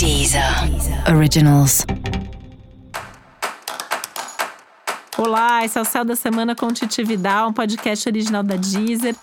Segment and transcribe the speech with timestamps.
[0.00, 0.42] Deezer
[1.14, 1.84] Originals.
[5.18, 9.14] Olá, esse é o Céu da Semana com Titi Vidal, um podcast original da Deezer.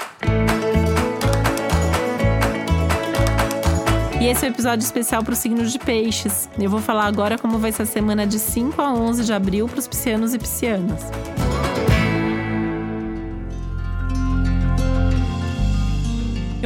[4.22, 6.48] E esse é um episódio especial para o signo de peixes.
[6.60, 9.68] Eu vou falar agora como vai ser a semana de 5 a 11 de abril
[9.68, 11.02] para os piscianos e piscianas.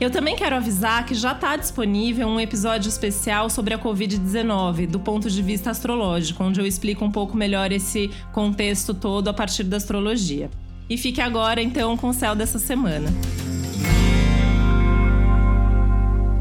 [0.00, 4.98] Eu também quero avisar que já está disponível um episódio especial sobre a Covid-19, do
[4.98, 9.62] ponto de vista astrológico, onde eu explico um pouco melhor esse contexto todo a partir
[9.62, 10.50] da astrologia.
[10.90, 13.08] E fique agora então com o céu dessa semana.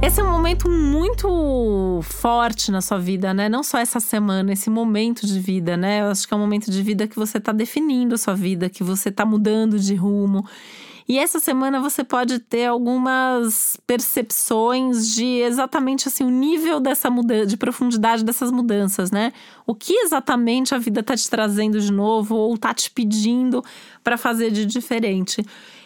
[0.02, 3.48] Esse é um momento muito forte na sua vida, né?
[3.48, 6.02] Não só essa semana, esse momento de vida, né?
[6.02, 8.68] Eu acho que é um momento de vida que você está definindo a sua vida,
[8.68, 10.44] que você está mudando de rumo.
[11.14, 17.46] E essa semana você pode ter algumas percepções de exatamente assim o nível dessa mudança,
[17.46, 19.32] de profundidade dessas mudanças, né?
[19.64, 23.64] O que exatamente a vida está te trazendo de novo ou está te pedindo
[24.04, 25.46] para fazer de diferente.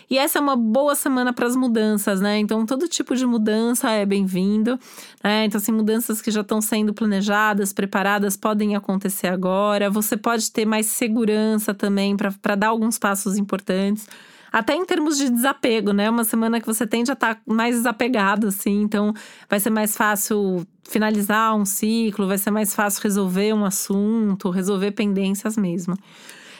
[0.10, 2.40] E essa é uma boa semana para as mudanças, né?
[2.40, 4.80] Então, todo tipo de mudança é bem-vindo.
[5.22, 5.44] Né?
[5.44, 9.90] Então, assim, mudanças que já estão sendo planejadas, preparadas, podem acontecer agora.
[9.90, 14.08] Você pode ter mais segurança também para dar alguns passos importantes
[14.52, 16.10] até em termos de desapego, né?
[16.10, 19.14] Uma semana que você tende a estar tá mais desapegado, assim, então
[19.50, 24.92] vai ser mais fácil finalizar um ciclo, vai ser mais fácil resolver um assunto, resolver
[24.92, 25.96] pendências mesmo.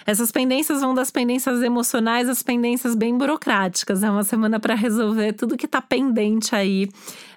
[0.06, 4.04] Essas pendências vão das pendências emocionais às pendências bem burocráticas.
[4.04, 6.90] É uma semana para resolver tudo que está pendente aí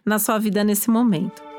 [0.06, 1.49] na sua vida nesse momento.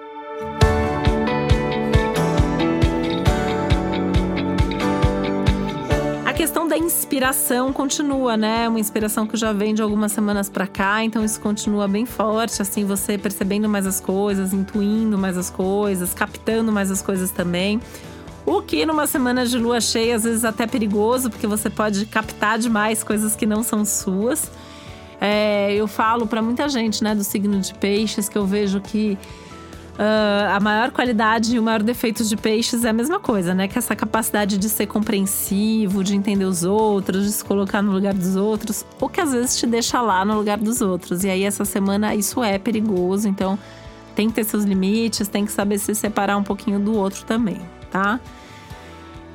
[6.71, 8.65] Da inspiração continua, né?
[8.69, 12.61] Uma inspiração que já vem de algumas semanas para cá, então isso continua bem forte,
[12.61, 17.81] assim, você percebendo mais as coisas, intuindo mais as coisas, captando mais as coisas também.
[18.45, 22.57] O que numa semana de lua cheia às vezes até perigoso, porque você pode captar
[22.57, 24.49] demais coisas que não são suas.
[25.19, 29.17] É, eu falo para muita gente, né, do signo de peixes, que eu vejo que
[29.93, 33.67] Uh, a maior qualidade e o maior defeito de peixes é a mesma coisa, né?
[33.67, 38.13] Que essa capacidade de ser compreensivo, de entender os outros, de se colocar no lugar
[38.13, 41.23] dos outros, ou que às vezes te deixa lá no lugar dos outros.
[41.23, 43.59] E aí, essa semana, isso é perigoso, então
[44.15, 47.61] tem que ter seus limites, tem que saber se separar um pouquinho do outro também,
[47.91, 48.19] tá?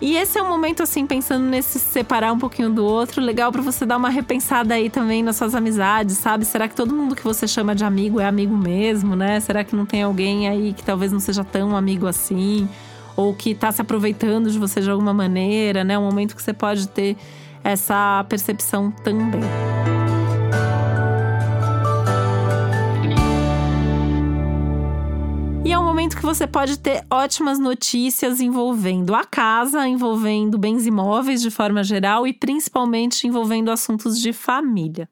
[0.00, 3.62] E esse é um momento, assim, pensando nesse separar um pouquinho do outro, legal para
[3.62, 6.44] você dar uma repensada aí também nas suas amizades, sabe?
[6.44, 9.40] Será que todo mundo que você chama de amigo é amigo mesmo, né?
[9.40, 12.68] Será que não tem alguém aí que talvez não seja tão amigo assim?
[13.16, 15.98] Ou que tá se aproveitando de você de alguma maneira, né?
[15.98, 17.16] Um momento que você pode ter
[17.64, 19.65] essa percepção também.
[26.26, 32.32] Você pode ter ótimas notícias envolvendo a casa, envolvendo bens imóveis de forma geral e
[32.32, 35.08] principalmente envolvendo assuntos de família.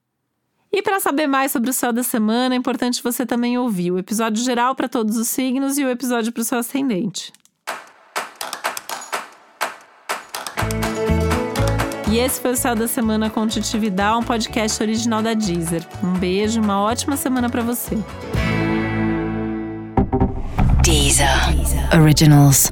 [0.73, 3.99] E para saber mais sobre o céu da semana, é importante você também ouvir o
[3.99, 7.33] episódio geral para todos os signos e o episódio para o seu ascendente.
[12.11, 15.87] E esse foi o Céu da Semana com Titi Vidal, um podcast original da Deezer.
[16.03, 17.97] Um beijo, uma ótima semana para você.
[20.95, 21.91] Deezer.
[21.93, 22.71] Originals.